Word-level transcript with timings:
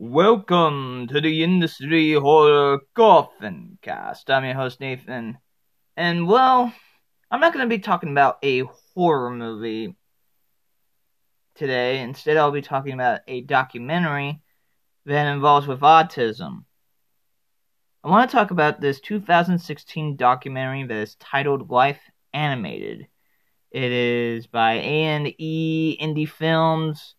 Welcome 0.00 1.08
to 1.08 1.20
the 1.20 1.42
Industry 1.42 2.12
Horror 2.12 2.78
Coffin 2.94 3.78
Cast. 3.82 4.30
I'm 4.30 4.44
your 4.44 4.54
host 4.54 4.78
Nathan, 4.78 5.38
and 5.96 6.28
well, 6.28 6.72
I'm 7.32 7.40
not 7.40 7.52
going 7.52 7.68
to 7.68 7.76
be 7.76 7.80
talking 7.80 8.12
about 8.12 8.38
a 8.44 8.62
horror 8.94 9.32
movie 9.32 9.96
today. 11.56 11.98
Instead, 11.98 12.36
I'll 12.36 12.52
be 12.52 12.62
talking 12.62 12.92
about 12.92 13.22
a 13.26 13.40
documentary 13.40 14.40
that 15.04 15.32
involves 15.32 15.66
with 15.66 15.80
autism. 15.80 16.62
I 18.04 18.08
want 18.08 18.30
to 18.30 18.36
talk 18.36 18.52
about 18.52 18.80
this 18.80 19.00
2016 19.00 20.14
documentary 20.14 20.84
that 20.84 20.94
is 20.94 21.16
titled 21.16 21.70
Life 21.70 22.00
Animated. 22.32 23.08
It 23.72 23.90
is 23.90 24.46
by 24.46 24.74
A&E 24.74 25.98
Indie 26.00 26.28
Films 26.28 27.16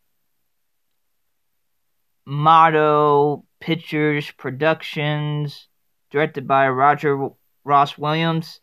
Motto 2.29 3.43
Pictures 3.59 4.29
Productions, 4.29 5.67
directed 6.11 6.47
by 6.47 6.69
Roger 6.69 7.29
Ross 7.63 7.97
Williams. 7.97 8.61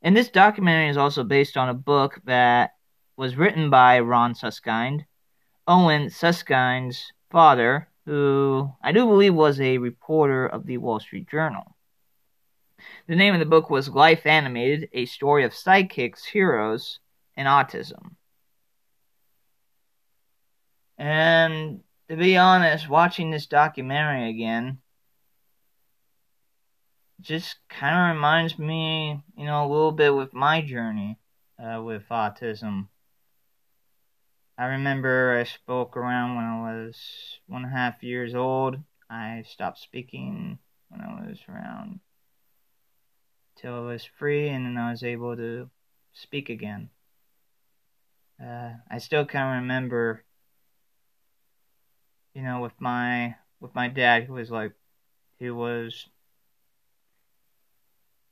And 0.00 0.16
this 0.16 0.28
documentary 0.28 0.88
is 0.90 0.96
also 0.96 1.24
based 1.24 1.56
on 1.56 1.68
a 1.68 1.74
book 1.74 2.20
that 2.24 2.76
was 3.16 3.34
written 3.34 3.68
by 3.68 3.98
Ron 3.98 4.34
Suskind, 4.34 5.06
Owen 5.66 6.08
Suskind's 6.08 7.12
father, 7.32 7.88
who 8.06 8.70
I 8.80 8.92
do 8.92 9.06
believe 9.06 9.34
was 9.34 9.60
a 9.60 9.78
reporter 9.78 10.46
of 10.46 10.66
the 10.66 10.78
Wall 10.78 11.00
Street 11.00 11.28
Journal. 11.28 11.74
The 13.08 13.16
name 13.16 13.34
of 13.34 13.40
the 13.40 13.46
book 13.46 13.70
was 13.70 13.88
Life 13.88 14.24
Animated 14.24 14.88
A 14.92 15.06
Story 15.06 15.42
of 15.42 15.52
Sidekicks, 15.52 16.24
Heroes, 16.26 17.00
and 17.36 17.48
Autism. 17.48 18.12
And 20.96 21.80
to 22.14 22.20
be 22.20 22.36
honest, 22.36 22.88
watching 22.88 23.32
this 23.32 23.46
documentary 23.46 24.30
again 24.30 24.78
just 27.20 27.56
kind 27.68 27.96
of 27.96 28.14
reminds 28.14 28.56
me, 28.56 29.20
you 29.36 29.44
know, 29.44 29.66
a 29.66 29.68
little 29.68 29.90
bit 29.90 30.14
with 30.14 30.32
my 30.32 30.60
journey 30.60 31.18
uh, 31.58 31.82
with 31.82 32.04
autism. 32.10 32.86
I 34.56 34.66
remember 34.66 35.36
I 35.36 35.42
spoke 35.42 35.96
around 35.96 36.36
when 36.36 36.44
I 36.44 36.60
was 36.60 36.96
one 37.48 37.64
and 37.64 37.72
a 37.72 37.76
half 37.76 38.04
years 38.04 38.32
old. 38.32 38.76
I 39.10 39.42
stopped 39.48 39.80
speaking 39.80 40.60
when 40.90 41.00
I 41.00 41.26
was 41.28 41.40
around 41.48 41.98
till 43.56 43.74
I 43.74 43.80
was 43.80 44.04
free, 44.04 44.50
and 44.50 44.64
then 44.64 44.76
I 44.76 44.92
was 44.92 45.02
able 45.02 45.36
to 45.36 45.68
speak 46.12 46.48
again. 46.48 46.90
Uh, 48.40 48.74
I 48.88 48.98
still 48.98 49.26
kind 49.26 49.48
of 49.48 49.62
remember 49.62 50.22
you 52.34 52.42
know, 52.42 52.60
with 52.60 52.78
my 52.80 53.36
with 53.60 53.74
my 53.74 53.88
dad, 53.88 54.24
who 54.24 54.34
was 54.34 54.50
like, 54.50 54.72
he 55.38 55.50
was. 55.50 56.06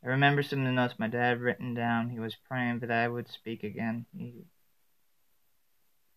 I 0.04 0.08
remember 0.08 0.42
some 0.42 0.60
of 0.60 0.64
the 0.64 0.72
notes 0.72 0.94
my 0.98 1.06
dad 1.06 1.40
written 1.40 1.74
down. 1.74 2.10
He 2.10 2.18
was 2.18 2.36
praying 2.48 2.80
that 2.80 2.90
I 2.90 3.06
would 3.06 3.28
speak 3.28 3.62
again. 3.62 4.04
He, 4.16 4.44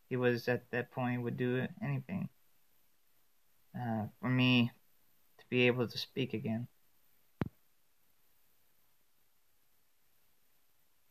he 0.09 0.15
was 0.15 0.47
at 0.47 0.71
that 0.71 0.91
point 0.91 1.21
would 1.21 1.37
do 1.37 1.67
anything 1.83 2.29
uh, 3.79 4.05
for 4.19 4.29
me 4.29 4.71
to 5.37 5.45
be 5.49 5.67
able 5.67 5.87
to 5.87 5.97
speak 5.97 6.33
again. 6.33 6.67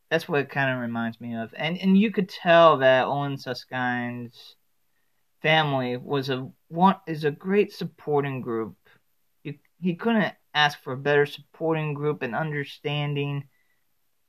That's 0.09 0.27
what 0.27 0.41
it 0.41 0.49
kind 0.49 0.75
of 0.75 0.81
reminds 0.81 1.19
me 1.19 1.35
of, 1.35 1.53
and 1.57 1.77
and 1.77 1.97
you 1.97 2.11
could 2.11 2.29
tell 2.29 2.77
that 2.77 3.05
Owen 3.05 3.37
Suskind's 3.37 4.55
family 5.45 5.95
was 5.95 6.31
a 6.31 6.49
is 7.05 7.23
a 7.23 7.29
great 7.29 7.71
supporting 7.71 8.41
group. 8.41 8.75
He, 9.43 9.59
he 9.79 9.93
couldn't 9.93 10.33
ask 10.55 10.81
for 10.81 10.93
a 10.93 10.97
better 10.97 11.27
supporting 11.27 11.93
group 11.93 12.23
and 12.23 12.33
understanding 12.33 13.43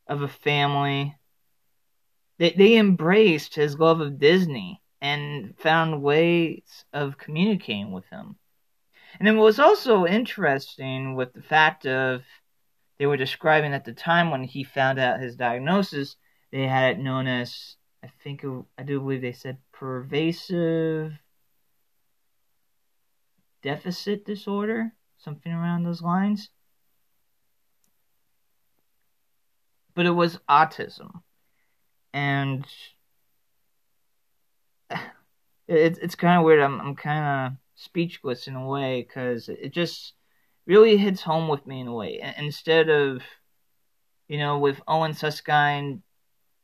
of 0.07 0.21
a 0.21 0.29
family. 0.29 1.17
They 2.39 2.51
they 2.51 2.77
embraced 2.77 3.55
his 3.55 3.79
love 3.79 4.03
of 4.03 4.19
Disney 4.19 4.83
and 5.01 5.59
found 5.59 6.03
ways 6.03 6.85
of 6.93 7.17
communicating 7.17 7.93
with 7.93 8.05
him. 8.11 8.37
And 9.19 9.27
it 9.27 9.33
was 9.33 9.59
also 9.59 10.05
interesting 10.05 11.15
with 11.15 11.33
the 11.33 11.41
fact 11.41 11.87
of 11.87 12.25
they 12.99 13.07
were 13.07 13.17
describing 13.17 13.73
at 13.73 13.87
the 13.87 13.95
time 13.95 14.31
when 14.31 14.45
he 14.45 14.65
found 14.65 14.99
out 14.99 15.21
his 15.21 15.35
diagnosis, 15.35 16.17
they 16.53 16.67
had 16.67 16.91
it 16.91 16.99
known 16.99 17.27
as 17.27 17.77
I 18.05 18.11
think 18.23 18.45
I 18.77 18.83
do 18.83 19.01
believe 19.01 19.23
they 19.23 19.33
said 19.33 19.57
pervasive 19.79 21.13
deficit 23.63 24.25
disorder, 24.25 24.93
something 25.19 25.53
around 25.53 25.85
those 25.85 26.01
lines. 26.01 26.51
But 29.95 30.07
it 30.07 30.13
was 30.13 30.39
autism. 30.49 31.23
And 32.13 32.67
it's 35.69 35.99
it's 35.99 36.15
kind 36.15 36.39
of 36.39 36.45
weird. 36.45 36.61
I'm 36.61 36.81
I'm 36.81 36.95
kind 36.97 37.53
of 37.53 37.59
speechless 37.75 38.47
in 38.47 38.57
a 38.57 38.67
way 38.67 39.03
because 39.03 39.49
it 39.49 39.73
just 39.73 40.15
really 40.67 40.97
hits 40.97 41.23
home 41.23 41.49
with 41.49 41.67
me 41.67 41.81
in 41.81 41.89
a 41.89 41.95
way. 41.95 42.21
Instead 42.39 42.89
of, 42.89 43.23
you 44.29 44.39
know, 44.39 44.59
with 44.59 44.81
Owen 44.89 45.13
Suskind 45.13 46.03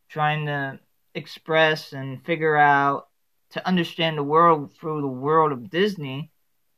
trying 0.08 0.46
to 0.46 0.78
express 1.14 1.92
and 1.92 2.24
figure 2.24 2.56
out 2.56 3.08
to 3.50 3.66
understand 3.66 4.16
the 4.16 4.22
world 4.22 4.74
through 4.74 5.00
the 5.02 5.06
world 5.06 5.52
of 5.52 5.70
Disney, 5.70 6.30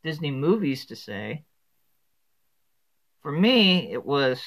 Disney 0.03 0.31
movies 0.31 0.87
to 0.87 0.97
say. 0.97 1.45
For 3.23 3.33
me, 3.33 3.93
it 3.93 4.05
was 4.05 4.43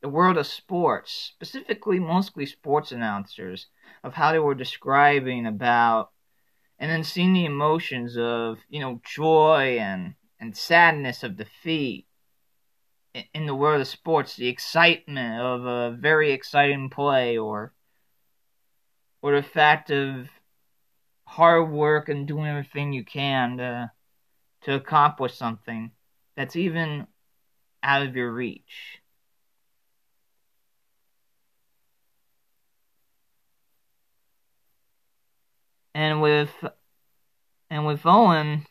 the 0.00 0.08
world 0.08 0.36
of 0.36 0.46
sports, 0.46 1.32
specifically 1.34 1.98
mostly 1.98 2.46
sports 2.46 2.92
announcers, 2.92 3.66
of 4.02 4.14
how 4.14 4.32
they 4.32 4.38
were 4.38 4.54
describing 4.54 5.46
about 5.46 6.10
and 6.78 6.90
then 6.90 7.04
seeing 7.04 7.32
the 7.32 7.44
emotions 7.44 8.16
of, 8.18 8.58
you 8.68 8.80
know, 8.80 9.00
joy 9.04 9.78
and, 9.80 10.14
and 10.38 10.56
sadness 10.56 11.22
of 11.22 11.36
defeat 11.36 12.06
in 13.32 13.46
the 13.46 13.54
world 13.54 13.80
of 13.80 13.88
sports, 13.88 14.36
the 14.36 14.48
excitement 14.48 15.40
of 15.40 15.64
a 15.64 15.96
very 15.96 16.32
exciting 16.32 16.90
play 16.90 17.38
or 17.38 17.72
or 19.26 19.34
the 19.34 19.42
fact 19.42 19.90
of 19.90 20.28
hard 21.24 21.68
work 21.68 22.08
and 22.08 22.28
doing 22.28 22.46
everything 22.46 22.92
you 22.92 23.04
can 23.04 23.56
to 23.56 23.90
to 24.62 24.74
accomplish 24.74 25.34
something 25.34 25.90
that's 26.36 26.54
even 26.54 27.08
out 27.82 28.06
of 28.06 28.14
your 28.14 28.32
reach. 28.32 29.00
And 35.92 36.22
with 36.22 36.52
and 37.68 37.84
with 37.84 38.06
Owen, 38.06 38.64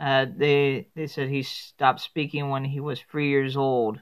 uh, 0.00 0.26
they 0.36 0.88
they 0.96 1.06
said 1.06 1.28
he 1.28 1.44
stopped 1.44 2.00
speaking 2.00 2.48
when 2.48 2.64
he 2.64 2.80
was 2.80 3.00
three 3.00 3.28
years 3.28 3.56
old, 3.56 4.00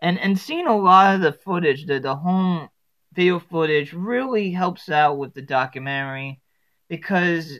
and 0.00 0.18
and 0.18 0.38
seeing 0.38 0.66
a 0.66 0.78
lot 0.78 1.14
of 1.14 1.20
the 1.20 1.32
footage, 1.32 1.84
the 1.84 2.00
the 2.00 2.16
home 2.16 2.70
video 3.16 3.38
footage 3.38 3.94
really 3.94 4.50
helps 4.50 4.90
out 4.90 5.16
with 5.16 5.32
the 5.32 5.42
documentary 5.42 6.40
because 6.88 7.58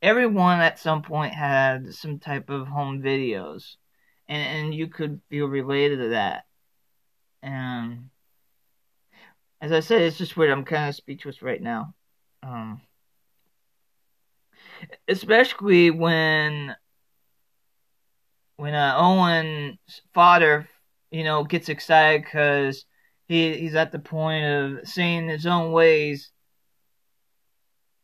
everyone 0.00 0.60
at 0.60 0.78
some 0.78 1.02
point 1.02 1.34
had 1.34 1.92
some 1.92 2.20
type 2.20 2.48
of 2.48 2.68
home 2.68 3.02
videos 3.02 3.74
and, 4.28 4.66
and 4.66 4.74
you 4.74 4.86
could 4.86 5.20
feel 5.28 5.46
related 5.46 5.98
to 5.98 6.08
that. 6.10 6.44
And 7.42 8.10
as 9.60 9.72
i 9.72 9.80
said 9.80 10.02
it's 10.02 10.18
just 10.18 10.36
weird. 10.36 10.52
I'm 10.52 10.64
kind 10.64 10.88
of 10.88 10.94
speechless 10.94 11.42
right 11.42 11.60
now. 11.60 11.94
Um, 12.44 12.80
especially 15.08 15.90
when 15.90 16.76
when 18.56 18.74
uh, 18.74 18.94
owen's 18.96 19.78
father 20.14 20.68
you 21.10 21.24
know 21.24 21.42
gets 21.42 21.68
excited 21.68 22.22
because 22.22 22.84
he 23.28 23.56
he's 23.58 23.74
at 23.74 23.92
the 23.92 23.98
point 23.98 24.44
of 24.44 24.88
seeing 24.88 25.28
his 25.28 25.46
own 25.46 25.70
ways 25.72 26.32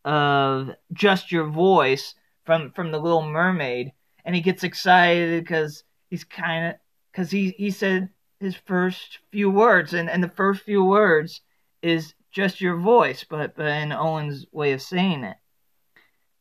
of 0.05 0.71
just 0.93 1.33
your 1.33 1.47
voice 1.47 2.15
from 2.45 2.71
from 2.73 2.93
the 2.93 2.99
Little 2.99 3.23
Mermaid, 3.29 3.93
and 4.25 4.35
he 4.35 4.43
gets 4.43 4.63
excited 4.65 5.43
because 5.43 5.83
he's 6.11 6.25
kind 6.25 6.67
of 6.67 6.75
because 7.11 7.31
he 7.31 7.51
he 7.51 7.71
said 7.71 8.11
his 8.39 8.55
first 8.55 9.19
few 9.33 9.51
words, 9.51 9.95
and 9.95 10.11
and 10.11 10.23
the 10.23 10.29
first 10.29 10.63
few 10.63 10.85
words 10.85 11.41
is 11.83 12.15
just 12.31 12.61
your 12.61 12.77
voice, 12.77 13.25
but 13.25 13.57
but 13.57 13.67
in 13.67 13.93
Owen's 13.93 14.47
way 14.53 14.73
of 14.73 14.83
saying 14.83 15.25
it, 15.25 15.37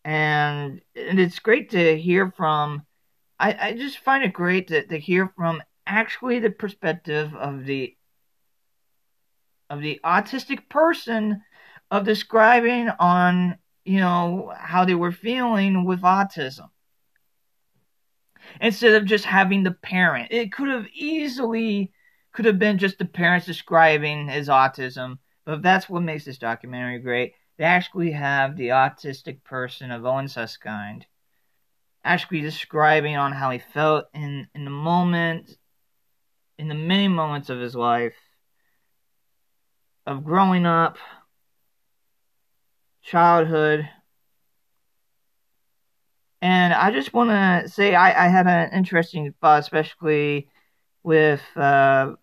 and 0.04 0.82
and 0.96 1.20
it's 1.20 1.40
great 1.40 1.70
to 1.72 1.98
hear 1.98 2.32
from. 2.32 2.86
I 3.40 3.70
I 3.70 3.74
just 3.74 4.00
find 4.00 4.24
it 4.24 4.34
great 4.34 4.68
to 4.68 4.86
to 4.86 5.00
hear 5.00 5.32
from 5.38 5.64
actually 5.88 6.40
the 6.40 6.50
perspective 6.50 7.34
of 7.36 7.66
the 7.66 7.96
of 9.74 9.82
the 9.82 10.00
autistic 10.04 10.70
person 10.70 11.42
of 11.92 12.06
describing 12.06 12.90
on 13.00 13.58
you 13.86 14.00
know, 14.00 14.54
how 14.58 14.86
they 14.86 14.96
were 14.96 15.12
feeling 15.12 15.86
with 15.86 16.02
autism. 16.02 16.70
Instead 18.62 18.94
of 18.94 19.06
just 19.06 19.26
having 19.26 19.64
the 19.64 19.72
parent. 19.72 20.32
It 20.32 20.52
could 20.52 20.70
have 20.70 20.88
easily 20.94 21.92
could 22.34 22.46
have 22.46 22.58
been 22.58 22.80
just 22.80 22.98
the 22.98 23.06
parents 23.06 23.46
describing 23.46 24.28
his 24.28 24.50
autism, 24.50 25.20
but 25.46 25.62
that's 25.62 25.88
what 25.88 26.02
makes 26.02 26.26
this 26.26 26.40
documentary 26.40 26.98
great. 27.00 27.34
They 27.58 27.64
actually 27.64 28.12
have 28.12 28.56
the 28.56 28.70
autistic 28.70 29.44
person 29.44 29.92
of 29.92 30.04
Owen 30.04 30.28
Suskind 30.28 31.06
actually 32.04 32.42
describing 32.42 33.16
on 33.16 33.32
how 33.32 33.52
he 33.52 33.60
felt 33.60 34.06
in, 34.14 34.48
in 34.56 34.66
the 34.66 34.72
moment, 34.72 35.58
in 36.58 36.68
the 36.68 36.76
many 36.76 37.08
moments 37.08 37.50
of 37.50 37.60
his 37.60 37.76
life 37.76 38.16
of 40.06 40.24
growing 40.24 40.66
up, 40.66 40.98
childhood. 43.02 43.88
And 46.42 46.74
I 46.74 46.92
just 46.92 47.14
want 47.14 47.30
to 47.30 47.70
say 47.70 47.96
I, 47.96 48.26
I 48.26 48.28
had 48.28 48.48
an 48.48 48.72
interesting 48.74 49.34
thought, 49.40 49.60
especially 49.60 50.50
with 51.04 51.42
uh, 51.56 52.14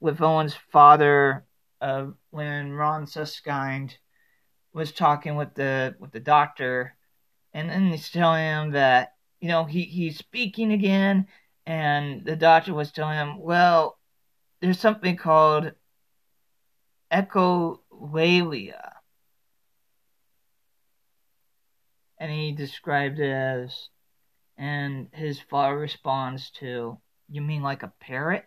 with 0.00 0.20
Owen's 0.20 0.54
father 0.72 1.44
uh, 1.80 2.06
when 2.30 2.72
Ron 2.72 3.06
Suskind 3.06 3.96
was 4.72 4.92
talking 4.92 5.36
with 5.36 5.54
the 5.54 5.94
with 5.98 6.12
the 6.12 6.20
doctor, 6.20 6.96
and 7.52 7.68
then 7.68 7.90
he's 7.90 8.10
telling 8.10 8.44
him 8.44 8.70
that 8.72 9.14
you 9.40 9.48
know 9.48 9.64
he 9.64 9.82
he's 9.82 10.16
speaking 10.16 10.72
again, 10.72 11.26
and 11.66 12.24
the 12.24 12.36
doctor 12.36 12.72
was 12.72 12.92
telling 12.92 13.18
him, 13.18 13.38
well, 13.38 13.98
there's 14.60 14.80
something 14.80 15.16
called 15.16 15.72
echolalia. 17.10 18.92
And 22.18 22.32
he 22.32 22.52
described 22.52 23.18
it 23.18 23.30
as, 23.30 23.88
and 24.56 25.08
his 25.12 25.40
father 25.40 25.76
responds 25.76 26.50
to, 26.52 26.98
You 27.28 27.40
mean 27.42 27.62
like 27.62 27.82
a 27.82 27.92
parrot? 28.00 28.44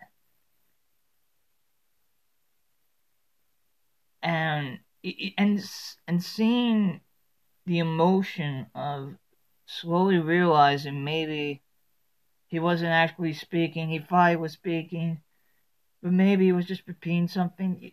And 4.22 4.80
and 5.38 5.64
and 6.06 6.22
seeing 6.22 7.00
the 7.64 7.78
emotion 7.78 8.66
of 8.74 9.14
slowly 9.66 10.18
realizing 10.18 11.04
maybe 11.04 11.62
he 12.48 12.58
wasn't 12.58 12.90
actually 12.90 13.32
speaking, 13.32 13.88
he 13.88 14.00
thought 14.00 14.30
he 14.30 14.36
was 14.36 14.52
speaking, 14.52 15.22
but 16.02 16.12
maybe 16.12 16.46
he 16.46 16.52
was 16.52 16.66
just 16.66 16.86
repeating 16.88 17.28
something. 17.28 17.92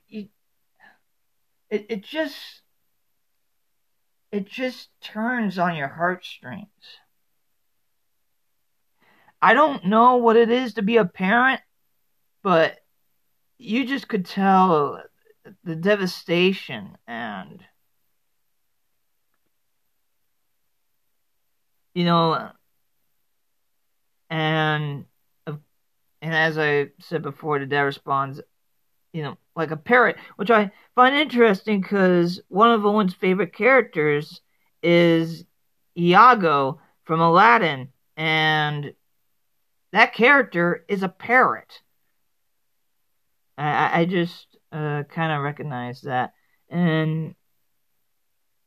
It, 1.69 1.85
it 1.89 2.03
just 2.03 2.61
it 4.31 4.45
just 4.45 4.89
turns 5.01 5.57
on 5.57 5.75
your 5.75 5.87
heartstrings. 5.87 6.67
I 9.41 9.53
don't 9.53 9.85
know 9.85 10.17
what 10.17 10.35
it 10.35 10.49
is 10.49 10.73
to 10.75 10.81
be 10.81 10.97
a 10.97 11.05
parent, 11.05 11.61
but 12.43 12.77
you 13.57 13.85
just 13.85 14.07
could 14.07 14.25
tell 14.25 15.01
the 15.63 15.75
devastation 15.75 16.97
and 17.07 17.63
you 21.93 22.03
know 22.03 22.51
and 24.29 25.05
and 26.21 26.33
as 26.33 26.57
I 26.57 26.87
said 26.99 27.21
before, 27.21 27.59
the 27.59 27.65
dad 27.65 27.81
responds, 27.81 28.41
you 29.13 29.23
know, 29.23 29.37
like 29.57 29.71
a 29.71 29.77
parrot, 29.77 30.17
which 30.35 30.51
I 30.51 30.71
find 30.95 31.15
interesting 31.15 31.81
because 31.81 32.39
one 32.47 32.71
of 32.71 32.85
Owen's 32.85 33.13
favorite 33.13 33.53
characters 33.53 34.41
is 34.83 35.43
Iago 35.97 36.79
from 37.03 37.19
Aladdin, 37.19 37.89
and 38.15 38.93
that 39.91 40.13
character 40.13 40.85
is 40.87 41.01
a 41.01 41.09
parrot. 41.09 41.81
I, 43.57 44.01
I 44.01 44.05
just 44.05 44.45
uh, 44.71 45.03
kind 45.09 45.31
of 45.31 45.41
recognize 45.41 46.01
that. 46.01 46.33
And 46.69 47.33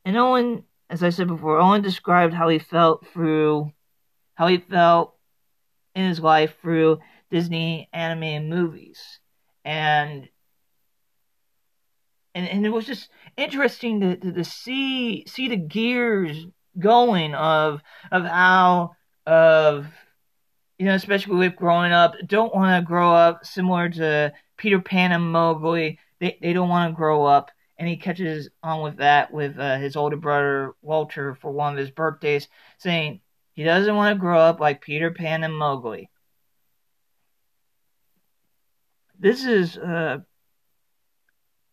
and 0.04 0.16
Owen, 0.16 0.64
as 0.88 1.04
I 1.04 1.10
said 1.10 1.28
before, 1.28 1.60
Owen 1.60 1.82
described 1.82 2.34
how 2.34 2.48
he 2.48 2.58
felt 2.58 3.06
through 3.12 3.72
how 4.34 4.48
he 4.48 4.58
felt 4.58 5.14
in 5.94 6.08
his 6.08 6.18
life 6.18 6.56
through 6.60 6.98
Disney 7.30 7.88
animated 7.92 8.48
movies, 8.48 9.20
and 9.64 10.28
and 12.34 12.48
and 12.48 12.66
it 12.66 12.70
was 12.70 12.86
just 12.86 13.08
interesting 13.36 14.00
to, 14.00 14.16
to, 14.16 14.32
to 14.32 14.44
see 14.44 15.24
see 15.26 15.48
the 15.48 15.56
gears 15.56 16.46
going 16.78 17.34
of 17.34 17.82
of 18.12 18.24
how 18.24 18.92
of 19.26 19.86
you 20.78 20.86
know 20.86 20.94
especially 20.94 21.36
with 21.36 21.56
growing 21.56 21.92
up 21.92 22.14
don't 22.26 22.54
want 22.54 22.80
to 22.80 22.86
grow 22.86 23.12
up 23.12 23.44
similar 23.44 23.88
to 23.88 24.32
Peter 24.60 24.78
Pan 24.78 25.12
and 25.12 25.32
Mowgli. 25.32 25.98
They 26.20 26.38
they 26.40 26.52
don't 26.52 26.68
want 26.68 26.92
to 26.92 26.96
grow 26.96 27.24
up. 27.24 27.50
And 27.78 27.88
he 27.88 27.96
catches 27.96 28.50
on 28.62 28.82
with 28.82 28.98
that 28.98 29.32
with 29.32 29.58
uh, 29.58 29.78
his 29.78 29.96
older 29.96 30.16
brother 30.16 30.74
Walter 30.82 31.34
for 31.34 31.50
one 31.50 31.72
of 31.72 31.78
his 31.78 31.90
birthdays 31.90 32.46
saying 32.76 33.22
he 33.54 33.64
doesn't 33.64 33.96
want 33.96 34.14
to 34.14 34.20
grow 34.20 34.38
up 34.38 34.60
like 34.60 34.82
Peter 34.82 35.10
Pan 35.10 35.44
and 35.44 35.56
Mowgli. 35.56 36.10
This 39.18 39.44
is 39.46 39.78
uh 39.78 40.18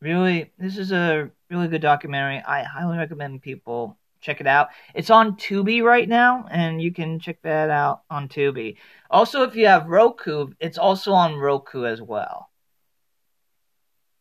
really 0.02 0.52
this 0.58 0.78
is 0.78 0.92
a 0.92 1.30
really 1.50 1.68
good 1.68 1.82
documentary. 1.82 2.42
I 2.46 2.64
highly 2.64 2.98
recommend 2.98 3.42
people 3.42 3.98
check 4.22 4.42
it 4.42 4.48
out. 4.48 4.70
It's 4.94 5.10
on 5.10 5.38
Tubi 5.38 5.84
right 5.84 6.08
now, 6.08 6.46
and 6.50 6.82
you 6.82 6.92
can 6.92 7.20
check 7.20 7.42
that 7.44 7.70
out 7.70 8.02
on 8.10 8.28
Tubi. 8.28 8.78
Also, 9.10 9.44
if 9.44 9.56
you 9.56 9.68
have 9.68 9.88
Roku, 9.88 10.50
it's 10.60 10.78
also 10.78 11.14
on 11.14 11.36
Roku 11.36 11.86
as 11.86 12.02
well. 12.02 12.50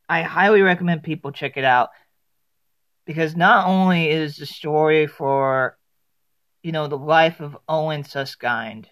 I 0.09 0.23
highly 0.23 0.63
recommend 0.63 1.03
people 1.03 1.33
check 1.33 1.57
it 1.57 1.65
out 1.65 1.91
because 3.07 3.35
not 3.35 3.67
only 3.67 4.09
is 4.09 4.37
the 4.37 4.47
story 4.47 5.07
for 5.07 5.77
you 6.63 6.73
know 6.73 6.87
the 6.87 6.99
life 6.99 7.41
of 7.41 7.57
Owen 7.69 8.05
Suskind 8.05 8.87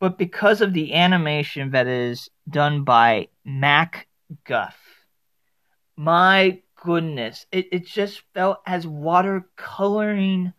but 0.00 0.16
because 0.16 0.62
of 0.62 0.72
the 0.72 0.94
animation 0.94 1.72
that 1.72 1.86
is 1.86 2.30
done 2.48 2.84
by 2.84 3.28
Mac 3.44 4.08
Guff, 4.44 4.79
my 6.00 6.62
goodness, 6.82 7.44
it, 7.52 7.66
it 7.72 7.86
just 7.86 8.22
felt 8.32 8.60
as 8.66 8.86
watercoloring 8.86 10.54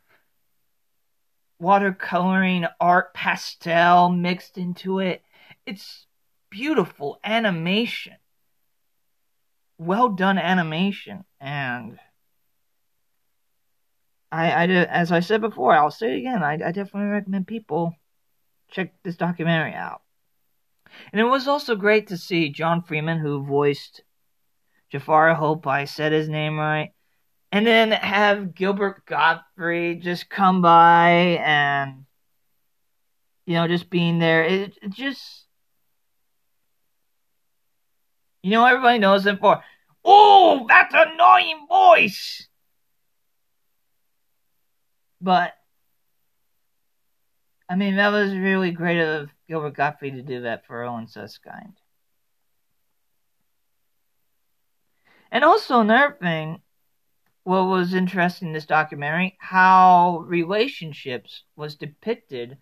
watercoloring 1.59 2.69
art 2.79 3.11
pastel 3.15 4.09
mixed 4.09 4.59
into 4.59 4.99
it. 4.99 5.23
It's 5.65 6.05
beautiful 6.51 7.19
animation. 7.23 8.17
Well 9.79 10.09
done 10.09 10.37
animation 10.37 11.23
and 11.39 11.97
I, 14.31 14.51
I 14.51 14.65
as 14.67 15.11
I 15.11 15.21
said 15.21 15.41
before, 15.41 15.73
I'll 15.73 15.89
say 15.89 16.13
it 16.13 16.19
again. 16.19 16.43
I, 16.43 16.53
I 16.53 16.71
definitely 16.71 17.09
recommend 17.09 17.47
people 17.47 17.95
check 18.69 18.93
this 19.01 19.17
documentary 19.17 19.73
out. 19.73 20.03
And 21.11 21.19
it 21.19 21.25
was 21.25 21.47
also 21.47 21.75
great 21.75 22.05
to 22.09 22.17
see 22.17 22.49
John 22.49 22.83
Freeman, 22.83 23.17
who 23.17 23.43
voiced 23.43 24.03
Jafar. 24.91 25.33
Hope 25.33 25.67
I 25.67 25.85
said 25.85 26.11
his 26.11 26.29
name 26.29 26.59
right. 26.59 26.91
And 27.51 27.65
then 27.65 27.91
have 27.91 28.55
Gilbert 28.55 29.05
Gottfried 29.05 30.01
just 30.01 30.29
come 30.29 30.61
by 30.61 31.39
and, 31.43 32.05
you 33.45 33.55
know, 33.55 33.67
just 33.67 33.89
being 33.89 34.19
there. 34.19 34.43
It, 34.43 34.77
it 34.81 34.89
just, 34.91 35.45
you 38.41 38.51
know, 38.51 38.65
everybody 38.65 38.99
knows 38.99 39.25
him 39.25 39.37
for, 39.37 39.61
oh, 40.05 40.65
that 40.69 40.89
annoying 40.93 41.65
voice. 41.67 42.47
But 45.19 45.53
I 47.71 47.75
mean, 47.75 47.95
that 47.95 48.11
was 48.11 48.33
really 48.33 48.71
great 48.71 48.99
of 48.99 49.29
Gilbert 49.47 49.75
Gottfried 49.75 50.15
to 50.15 50.21
do 50.21 50.41
that 50.41 50.65
for 50.65 50.83
Owen 50.83 51.07
Suskind. 51.07 51.80
And 55.31 55.43
also 55.43 55.79
another 55.79 56.17
thing, 56.19 56.61
what 57.43 57.63
was 57.63 57.93
interesting 57.93 58.49
in 58.49 58.53
this 58.53 58.65
documentary, 58.65 59.37
how 59.39 60.25
relationships 60.27 61.43
was 61.55 61.75
depicted 61.75 62.57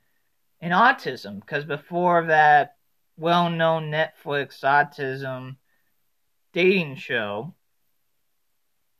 in 0.62 0.72
autism. 0.72 1.40
Because 1.40 1.66
before 1.66 2.28
that 2.28 2.76
well-known 3.18 3.92
Netflix 3.92 4.62
autism 4.62 5.58
dating 6.54 6.96
show, 6.96 7.54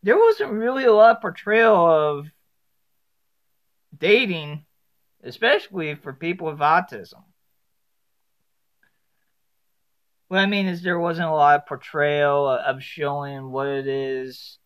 there 0.04 0.18
wasn't 0.18 0.52
really 0.52 0.86
a 0.86 0.94
lot 0.94 1.18
of 1.18 1.22
portrayal 1.22 1.76
of 1.76 2.32
dating 3.98 4.66
especially 5.24 5.96
for 5.96 6.14
people 6.14 6.48
with 6.48 6.60
autism. 6.60 7.24
What 10.30 10.38
I 10.40 10.46
mean 10.46 10.68
is, 10.68 10.84
there 10.84 11.00
wasn't 11.00 11.28
a 11.28 11.32
lot 11.32 11.56
of 11.60 11.66
portrayal 11.66 12.48
of 12.48 12.84
showing 12.84 13.50
what 13.50 13.68
it 13.68 13.88
is 13.88 14.60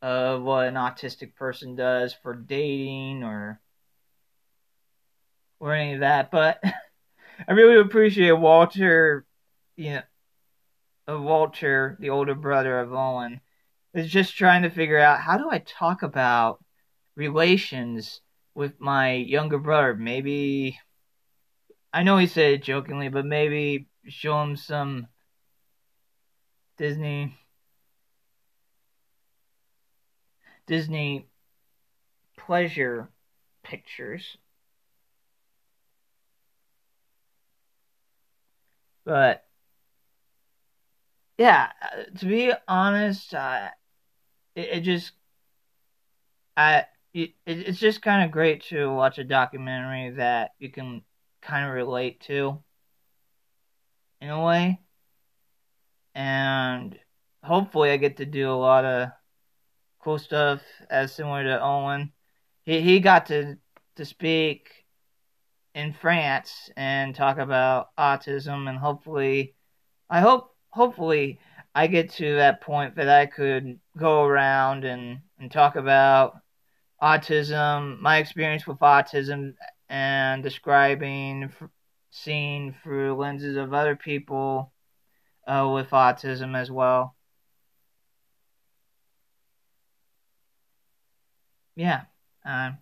of 0.00 0.42
what 0.42 0.68
an 0.68 0.74
autistic 0.74 1.34
person 1.34 1.74
does 1.74 2.14
for 2.14 2.32
dating 2.32 3.24
or 3.24 3.60
or 5.58 5.74
any 5.74 5.94
of 5.94 6.00
that. 6.00 6.30
But 6.30 6.62
I 7.48 7.52
really 7.52 7.80
appreciate 7.80 8.32
Walter, 8.32 9.26
you 9.76 9.94
know, 9.94 10.02
of 11.08 11.22
Walter, 11.22 11.96
the 11.98 12.10
older 12.10 12.36
brother 12.36 12.78
of 12.78 12.92
Owen, 12.92 13.40
is 13.94 14.08
just 14.08 14.36
trying 14.36 14.62
to 14.62 14.70
figure 14.70 14.98
out 14.98 15.20
how 15.20 15.38
do 15.38 15.50
I 15.50 15.58
talk 15.58 16.04
about 16.04 16.62
relations 17.16 18.20
with 18.54 18.80
my 18.80 19.14
younger 19.14 19.58
brother. 19.58 19.94
Maybe 19.94 20.78
I 21.92 22.04
know 22.04 22.16
he 22.16 22.28
said 22.28 22.52
it 22.52 22.62
jokingly, 22.62 23.08
but 23.08 23.26
maybe 23.26 23.88
show 24.08 24.42
him 24.42 24.56
some 24.56 25.08
Disney 26.76 27.36
Disney 30.66 31.26
pleasure 32.36 33.08
pictures. 33.62 34.36
But 39.04 39.44
yeah, 41.38 41.70
uh, 41.82 42.04
to 42.18 42.26
be 42.26 42.52
honest, 42.68 43.34
uh, 43.34 43.68
it, 44.56 44.68
it 44.78 44.80
just 44.80 45.12
I 46.56 46.86
it, 47.12 47.34
it's 47.46 47.78
just 47.78 48.02
kind 48.02 48.24
of 48.24 48.30
great 48.30 48.62
to 48.64 48.88
watch 48.92 49.18
a 49.18 49.24
documentary 49.24 50.10
that 50.16 50.52
you 50.58 50.70
can 50.70 51.02
kind 51.42 51.66
of 51.66 51.74
relate 51.74 52.20
to 52.22 52.62
in 54.24 54.30
a 54.30 54.42
way, 54.42 54.80
and 56.14 56.98
hopefully 57.42 57.90
I 57.90 57.98
get 57.98 58.16
to 58.16 58.26
do 58.26 58.50
a 58.50 58.52
lot 58.56 58.86
of 58.86 59.10
cool 60.02 60.18
stuff 60.18 60.62
as 60.88 61.12
similar 61.12 61.44
to 61.44 61.62
Owen. 61.62 62.10
He 62.62 62.80
he 62.80 63.00
got 63.00 63.26
to 63.26 63.58
to 63.96 64.04
speak 64.06 64.70
in 65.74 65.92
France 65.92 66.70
and 66.76 67.14
talk 67.14 67.36
about 67.38 67.94
autism 67.98 68.68
and 68.68 68.78
hopefully 68.78 69.54
I 70.08 70.20
hope 70.20 70.54
hopefully 70.70 71.38
I 71.74 71.86
get 71.86 72.10
to 72.12 72.36
that 72.36 72.62
point 72.62 72.96
that 72.96 73.08
I 73.10 73.26
could 73.26 73.78
go 73.98 74.24
around 74.24 74.84
and, 74.84 75.18
and 75.38 75.50
talk 75.50 75.76
about 75.76 76.36
autism, 77.02 78.00
my 78.00 78.18
experience 78.18 78.66
with 78.66 78.78
autism 78.78 79.54
and 79.90 80.42
describing 80.42 81.52
seeing 82.14 82.74
through 82.82 83.16
lenses 83.16 83.56
of 83.56 83.74
other 83.74 83.96
people 83.96 84.72
uh, 85.46 85.68
with 85.74 85.90
autism 85.90 86.56
as 86.56 86.70
well. 86.70 87.16
yeah, 91.76 92.02
uh, 92.44 92.72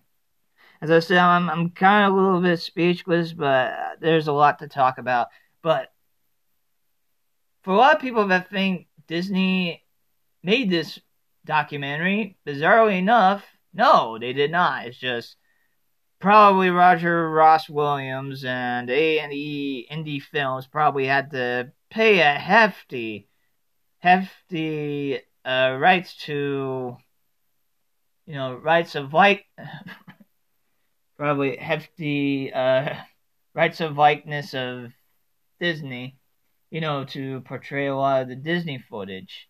as 0.81 0.91
I 0.91 0.99
said, 0.99 1.17
I'm 1.17 1.49
I'm 1.49 1.69
kind 1.71 2.07
of 2.07 2.13
a 2.13 2.21
little 2.21 2.41
bit 2.41 2.59
speechless, 2.59 3.33
but 3.33 3.73
there's 4.01 4.27
a 4.27 4.33
lot 4.33 4.59
to 4.59 4.67
talk 4.67 4.97
about. 4.97 5.27
But 5.61 5.91
for 7.63 7.71
a 7.73 7.77
lot 7.77 7.95
of 7.95 8.01
people 8.01 8.27
that 8.27 8.49
think 8.49 8.87
Disney 9.07 9.83
made 10.43 10.69
this 10.69 10.99
documentary, 11.45 12.37
bizarrely 12.45 12.99
enough, 12.99 13.43
no, 13.73 14.17
they 14.19 14.33
did 14.33 14.51
not. 14.51 14.87
It's 14.87 14.97
just 14.97 15.37
probably 16.23 16.69
Roger 16.69 17.29
Ross 17.29 17.67
Williams 17.67 18.45
and 18.45 18.89
A 18.89 19.19
and 19.19 19.33
E 19.33 19.85
Indie 19.91 20.21
Films 20.21 20.65
probably 20.65 21.05
had 21.05 21.31
to 21.31 21.73
pay 21.89 22.21
a 22.21 22.39
hefty, 22.39 23.27
hefty 23.99 25.19
uh, 25.43 25.75
rights 25.77 26.15
to 26.25 26.95
you 28.25 28.33
know, 28.35 28.55
rights 28.55 28.95
of 28.95 29.13
like 29.13 29.43
probably 31.17 31.57
hefty 31.57 32.53
uh, 32.53 32.95
rights 33.53 33.81
of 33.81 33.97
likeness 33.97 34.53
of 34.53 34.93
Disney, 35.59 36.17
you 36.71 36.79
know, 36.79 37.03
to 37.03 37.41
portray 37.41 37.87
a 37.87 37.95
lot 37.97 38.21
of 38.21 38.29
the 38.29 38.37
Disney 38.37 38.81
footage. 38.89 39.49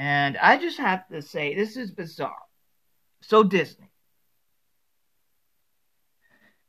And 0.00 0.38
I 0.38 0.56
just 0.56 0.78
have 0.78 1.06
to 1.08 1.20
say, 1.20 1.54
this 1.54 1.76
is 1.76 1.90
bizarre. 1.90 2.46
So 3.20 3.42
Disney. 3.42 3.90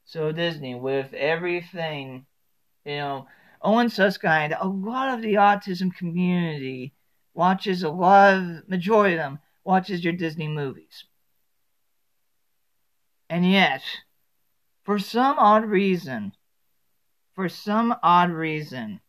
So 0.04 0.34
Disney, 0.34 0.76
with 0.76 1.14
everything, 1.14 2.26
you 2.84 2.98
know, 2.98 3.28
Owen 3.62 3.88
Suskind, 3.88 4.54
a 4.60 4.68
lot 4.68 5.14
of 5.14 5.22
the 5.22 5.36
autism 5.36 5.96
community 5.96 6.94
watches 7.34 7.84
a 7.84 7.90
lot 7.90 8.34
of, 8.34 8.68
majority 8.68 9.14
of 9.14 9.20
them, 9.20 9.40
watches 9.64 10.04
your 10.04 10.12
Disney 10.12 10.50
movies. 10.50 11.06
And 13.30 13.50
yet, 13.50 13.82
for 14.84 15.00
some 15.00 15.40
odd 15.40 15.64
reason, 15.64 16.34
for 17.34 17.48
some 17.48 17.96
odd 18.04 18.32
reason, 18.32 19.00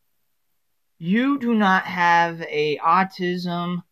you 1.01 1.41
do 1.41 1.55
not 1.55 1.87
have 1.87 2.41
a 2.43 2.79
autism 2.79 3.83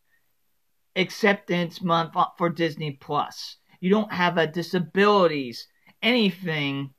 acceptance 0.97 1.83
month 1.83 2.15
for 2.37 2.49
Disney 2.49 2.93
Plus. 2.93 3.57
You 3.81 3.91
don't 3.91 4.13
have 4.13 4.39
a 4.39 4.47
disabilities 4.47 5.67
anything 6.03 6.91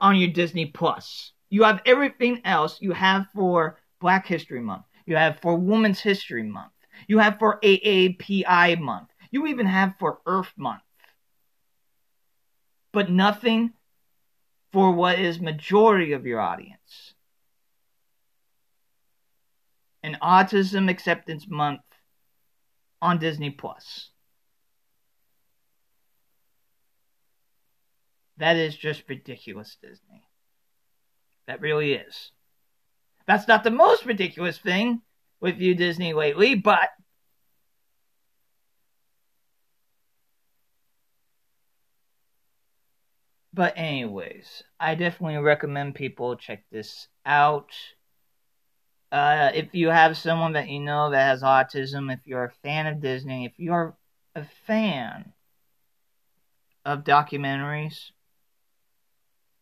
on 0.00 0.16
your 0.16 0.30
Disney 0.30 0.66
Plus. 0.66 1.32
You 1.50 1.64
have 1.64 1.80
everything 1.86 2.40
else 2.44 2.80
you 2.80 2.92
have 2.92 3.26
for 3.34 3.78
Black 4.00 4.26
History 4.26 4.60
Month. 4.60 4.84
You 5.06 5.16
have 5.16 5.40
for 5.40 5.56
Women's 5.56 6.00
History 6.00 6.42
Month. 6.42 6.72
You 7.06 7.18
have 7.18 7.38
for 7.38 7.58
AAPI 7.62 8.78
Month. 8.80 9.08
You 9.30 9.46
even 9.46 9.66
have 9.66 9.94
for 9.98 10.18
Earth 10.26 10.52
Month. 10.56 10.82
But 12.92 13.10
nothing 13.10 13.72
for 14.72 14.92
what 14.92 15.18
is 15.18 15.40
majority 15.40 16.12
of 16.12 16.26
your 16.26 16.40
audience. 16.40 17.14
An 20.02 20.16
Autism 20.22 20.90
Acceptance 20.90 21.46
Month 21.48 21.80
on 23.00 23.18
Disney 23.18 23.50
Plus. 23.50 24.10
That 28.38 28.56
is 28.56 28.76
just 28.76 29.02
ridiculous, 29.08 29.76
Disney. 29.82 30.22
That 31.46 31.60
really 31.60 31.94
is. 31.94 32.30
That's 33.26 33.48
not 33.48 33.64
the 33.64 33.70
most 33.70 34.06
ridiculous 34.06 34.58
thing 34.58 35.02
with 35.40 35.58
you, 35.58 35.74
Disney, 35.74 36.14
lately, 36.14 36.54
but. 36.54 36.90
But, 43.52 43.74
anyways, 43.76 44.62
I 44.78 44.94
definitely 44.94 45.38
recommend 45.38 45.96
people 45.96 46.36
check 46.36 46.64
this 46.70 47.08
out. 47.26 47.70
Uh, 49.10 49.50
if 49.54 49.74
you 49.74 49.88
have 49.88 50.18
someone 50.18 50.52
that 50.52 50.68
you 50.68 50.80
know 50.80 51.10
that 51.10 51.28
has 51.28 51.42
autism, 51.42 52.12
if 52.12 52.20
you're 52.24 52.44
a 52.44 52.52
fan 52.62 52.86
of 52.86 53.00
Disney, 53.00 53.46
if 53.46 53.52
you're 53.56 53.96
a 54.34 54.44
fan 54.66 55.32
of 56.84 57.04
documentaries, 57.04 58.10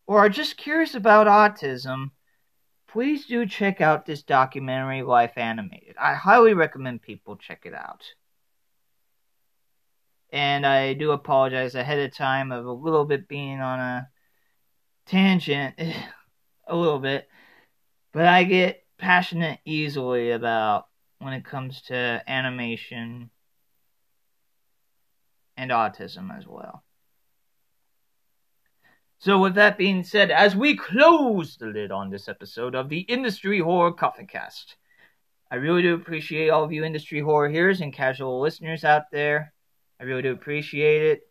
or 0.06 0.18
are 0.18 0.28
just 0.28 0.56
curious 0.56 0.94
about 0.94 1.26
autism, 1.26 2.10
please 2.88 3.26
do 3.26 3.46
check 3.46 3.80
out 3.80 4.06
this 4.06 4.22
documentary, 4.22 5.02
Life 5.02 5.36
Animated. 5.36 5.96
I 6.00 6.14
highly 6.14 6.54
recommend 6.54 7.02
people 7.02 7.36
check 7.36 7.62
it 7.66 7.74
out. 7.74 8.02
And 10.32 10.66
I 10.66 10.94
do 10.94 11.12
apologize 11.12 11.74
ahead 11.74 11.98
of 11.98 12.16
time 12.16 12.50
of 12.50 12.66
a 12.66 12.72
little 12.72 13.04
bit 13.04 13.28
being 13.28 13.60
on 13.60 13.78
a 13.78 14.08
tangent, 15.06 15.74
a 16.66 16.76
little 16.76 16.98
bit, 16.98 17.28
but 18.12 18.26
I 18.26 18.44
get 18.44 18.85
passionate 18.98 19.60
easily 19.64 20.30
about 20.30 20.86
when 21.18 21.32
it 21.32 21.44
comes 21.44 21.82
to 21.82 22.22
animation 22.26 23.30
and 25.56 25.70
autism 25.70 26.36
as 26.36 26.46
well. 26.46 26.84
So, 29.18 29.38
with 29.38 29.54
that 29.54 29.78
being 29.78 30.04
said, 30.04 30.30
as 30.30 30.54
we 30.54 30.76
close 30.76 31.56
the 31.56 31.66
lid 31.66 31.90
on 31.90 32.10
this 32.10 32.28
episode 32.28 32.74
of 32.74 32.88
the 32.88 33.00
Industry 33.00 33.60
Horror 33.60 33.92
Coffin 33.92 34.26
Cast, 34.26 34.76
I 35.50 35.56
really 35.56 35.82
do 35.82 35.94
appreciate 35.94 36.50
all 36.50 36.64
of 36.64 36.72
you 36.72 36.84
industry 36.84 37.20
horror 37.20 37.48
hearers 37.48 37.80
and 37.80 37.92
casual 37.92 38.40
listeners 38.40 38.84
out 38.84 39.10
there. 39.10 39.54
I 40.00 40.04
really 40.04 40.22
do 40.22 40.32
appreciate 40.32 41.02
it. 41.02 41.25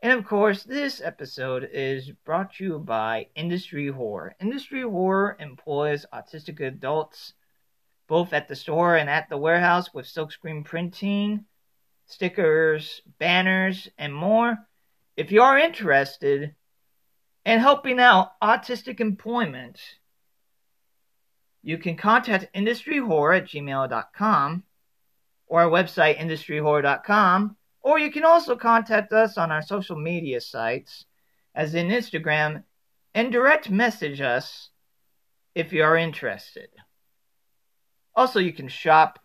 And 0.00 0.12
of 0.12 0.26
course, 0.26 0.62
this 0.62 1.00
episode 1.00 1.68
is 1.72 2.10
brought 2.24 2.54
to 2.54 2.64
you 2.64 2.78
by 2.78 3.28
Industry 3.34 3.88
Horror. 3.88 4.34
Industry 4.40 4.82
Horror 4.82 5.36
employs 5.40 6.06
autistic 6.12 6.60
adults 6.60 7.34
both 8.06 8.32
at 8.32 8.48
the 8.48 8.56
store 8.56 8.96
and 8.96 9.10
at 9.10 9.28
the 9.28 9.36
warehouse 9.36 9.92
with 9.92 10.06
silkscreen 10.06 10.64
printing, 10.64 11.44
stickers, 12.06 13.02
banners, 13.18 13.88
and 13.98 14.14
more 14.14 14.58
if 15.18 15.32
you 15.32 15.42
are 15.42 15.58
interested 15.58 16.54
in 17.44 17.58
helping 17.58 17.98
out 17.98 18.40
autistic 18.40 19.00
employment, 19.00 19.80
You 21.60 21.76
can 21.76 21.96
contact 21.96 22.54
industryhorror 22.54 23.36
at 23.36 23.48
gmail.com 23.48 24.62
or 25.48 25.62
our 25.62 25.68
website, 25.68 26.18
industryhorror.com, 26.18 27.56
or 27.88 27.98
you 27.98 28.12
can 28.12 28.22
also 28.22 28.54
contact 28.54 29.14
us 29.14 29.38
on 29.38 29.50
our 29.50 29.62
social 29.62 29.96
media 29.96 30.42
sites, 30.42 31.06
as 31.54 31.74
in 31.74 31.88
Instagram, 31.88 32.62
and 33.14 33.32
direct 33.32 33.70
message 33.70 34.20
us 34.20 34.68
if 35.54 35.72
you 35.72 35.82
are 35.82 35.96
interested. 35.96 36.68
Also, 38.14 38.40
you 38.40 38.52
can 38.52 38.68
shop 38.68 39.18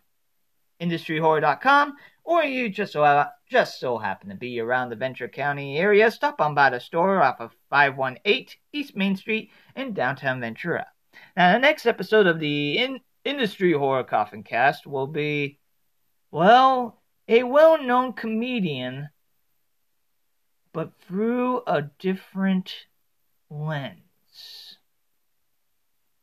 industryhorror.com, 0.81 1.93
or 2.23 2.45
you 2.45 2.69
just 2.69 2.93
so, 2.93 3.25
just 3.49 3.81
so 3.81 3.97
happen 3.97 4.29
to 4.29 4.35
be 4.35 4.61
around 4.61 4.91
the 4.91 4.95
Ventura 4.95 5.29
County 5.29 5.77
area, 5.77 6.09
stop 6.09 6.39
on 6.39 6.55
by 6.55 6.69
the 6.69 6.79
store 6.79 7.21
off 7.21 7.41
of 7.41 7.51
518 7.69 8.47
East 8.71 8.95
Main 8.95 9.17
Street 9.17 9.51
in 9.75 9.93
downtown 9.93 10.39
Ventura. 10.39 10.87
Now, 11.35 11.51
the 11.51 11.59
next 11.59 11.85
episode 11.85 12.27
of 12.27 12.39
the 12.39 12.77
in- 12.77 13.01
Industry 13.25 13.73
Horror 13.73 14.05
Coffin 14.05 14.41
Cast 14.41 14.87
will 14.87 15.07
be, 15.07 15.59
well, 16.31 17.02
a 17.27 17.43
well 17.43 17.81
known 17.81 18.13
comedian, 18.13 19.09
but 20.71 20.91
through 21.07 21.61
a 21.67 21.83
different 21.99 22.73
lens. 23.49 24.77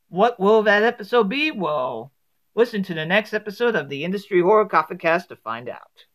What 0.09 0.39
will 0.39 0.63
that 0.63 0.83
episode 0.83 1.29
be? 1.29 1.51
Well, 1.51 2.11
listen 2.53 2.83
to 2.83 2.93
the 2.93 3.05
next 3.05 3.33
episode 3.33 3.75
of 3.75 3.89
the 3.89 4.03
Industry 4.03 4.41
Horror 4.41 4.65
Coffee 4.65 4.97
Cast 4.97 5.29
to 5.29 5.35
find 5.37 5.69
out. 5.69 6.05